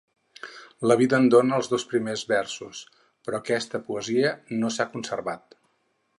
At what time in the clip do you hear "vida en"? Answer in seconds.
1.01-1.27